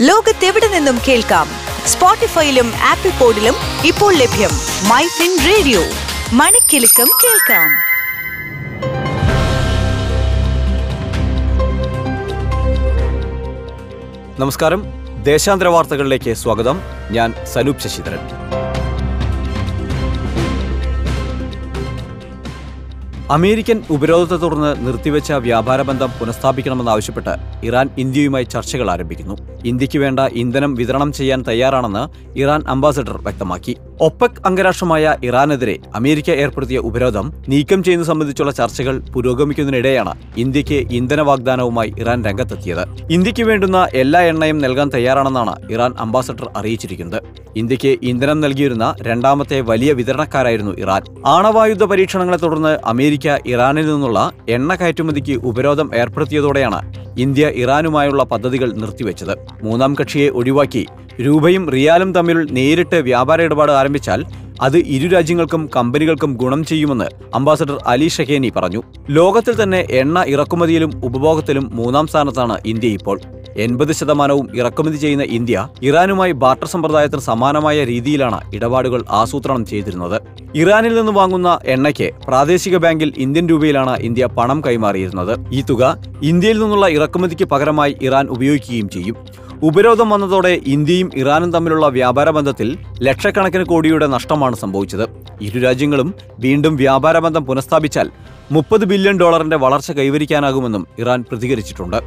[0.00, 1.48] ലോകത്തെവിടെ നിന്നും കേൾക്കാം?
[1.86, 3.54] സ്പോട്ടിഫൈയിലും ആപ്പിൾ പോഡിലും
[3.86, 4.50] ഇപ്പോൾ ലഭ്യം
[4.88, 5.80] മൈ ഫിൻ റേഡിയോ.
[6.32, 7.70] മണിക്കെലക്കം കേൾക്കാം.
[14.40, 14.84] നമസ്കാരം.
[15.22, 16.80] ദേശാന്തര വാർത്തകളിലേക്ക് സ്വാഗതം.
[17.10, 18.18] ഞാൻ സനൂപ് ശശിധരൻ.
[23.30, 27.34] അമേരിക്കൻ ഉപരോധത്തെ തുടർന്ന് നിർത്തിവെച്ച വ്യാപാര ബന്ധം പുനഃസ്ഥാപിക്കണമെന്നാവശ്യപ്പെട്ട്
[27.66, 29.36] ഇറാൻ ഇന്ത്യയുമായി ചർച്ചകൾ ആരംഭിക്കുന്നു.
[29.64, 33.76] ഇന്ത്യയ്ക്ക് വേണ്ട ഇന്ധനം വിതരണം ചെയ്യാൻ തയ്യാറാണെന്ന് ഇറാൻ അംബാസഡർ വ്യക്തമാക്കി.
[34.00, 42.24] ഒപ്പക് അംഗരാഷ്ട്രമായ ഇറാനെതിരെ അമേരിക്ക ഏർപ്പെടുത്തിയ ഉപരോധം നീക്കം ചെയ്യുന്നത് സംബന്ധിച്ചുള്ള ചർച്ചകൾ പുരോഗമിക്കുന്നതിനിടെയാണ് ഇന്ത്യയ്ക്ക് ഇന്ധന വാഗ്ദാനവുമായി ഇറാൻ
[42.24, 43.12] രംഗത്തെത്തിയത്.
[43.12, 47.22] ഇന്ത്യയ്ക്ക് വേണ്ടുന്ന എല്ലാ എണ്ണയും നൽകാൻ തയ്യാറാണെന്നാണ് ഇറാൻ അംബാസഡർ അറിയിച്ചിരിക്കുന്നത്.
[47.56, 51.02] ഇന്ത്യയ്ക്ക് ഇന്ധനം നൽകിയിരുന്ന രണ്ടാമത്തെ വലിയ വിതരണക്കാരായിരുന്നു ഇറാൻ.
[51.26, 52.78] ആണവായുധ പരീക്ഷണങ്ങളെ തുടർന്ന്
[53.18, 54.18] അമേരിക്ക ഇറാനിൽ നിന്നുള്ള
[54.56, 56.78] എണ്ണ കയറ്റുമതിക്ക് ഉപരോധം ഏർപ്പെടുത്തിയതോടെയാണ്
[57.24, 59.32] ഇന്ത്യ ഇറാനുമായുള്ള പദ്ധതികൾ നിർത്തിവെച്ചത്.
[59.66, 60.82] മൂന്നാം കക്ഷിയെ ഒഴിവാക്കി
[61.26, 64.20] രൂപയും റിയാലും തമ്മിൽ നേരിട്ട് വ്യാപാര ഇടപാട് ആരംഭിച്ചാൽ
[64.60, 68.82] അത് ഇരു രാജ്യങ്ങൾക്കും കമ്പനികൾക്കും ഗുണം ചെയ്യുമെന്ന് അംബാസഡർ അലി ഷഹേനി പറഞ്ഞു.
[69.10, 73.20] ലോകത്തിൽ തന്നെ എണ്ണ ഇറക്കുമതിയിലും ഉപഭോഗത്തിലും മൂന്നാം സ്ഥാനത്താണ് ഇന്ത്യ ഇപ്പോൾ.
[73.56, 80.20] എൺപത് ശതമാനവും ഇറക്കുമതി ചെയ്യുന്ന ഇന്ത്യ ഇറാനുമായി ബാർട്ടർ സമ്പ്രദായത്തിന് സമാനമായ രീതിയിലാണ് ഇടപാടുകൾ ആസൂത്രണം ചെയ്തിരുന്നത്.
[80.54, 85.52] ഇറാനിൽ നിന്ന് വാങ്ങുന്ന എണ്ണയ്ക്ക് പ്രാദേശിക ബാങ്കിൽ ഇന്ത്യൻ രൂപയിലാണ് ഇന്ത്യ പണം കൈമാറിയിരുന്നത്.
[85.52, 89.16] ഈ തുക ഇന്ത്യയിൽ നിന്നുള്ള ഇറക്കുമതിക്ക് പകരമായി ഇറാൻ ഉപയോഗിക്കുകയും ചെയ്യും.
[89.62, 92.68] ഉപരോധം വന്നതോടെ ഇന്ത്യയും ഇറാനും തമ്മിലുള്ള വ്യാപാര ബന്ധത്തിൽ
[93.06, 95.04] ലക്ഷക്കണക്കിന് കോടിയുടെ നഷ്ടമാണ് സംഭവിച്ചത്.
[95.46, 98.10] ഇരു രാജ്യങ്ങളും വീണ്ടും വ്യാപാര ബന്ധം പുനഃസ്ഥാപിച്ചാൽ
[98.52, 102.00] മുപ്പത് ബില്യൺ ഡോളറിന്റെ വളർച്ച കൈവരിക്കാനാകുമെന്നും ഇറാൻ പ്രതികരിച്ചിട്ടുണ്ട്.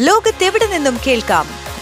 [0.00, 1.63] ലോകത്തെവിടെ നിന്നും കേൾക്കാം?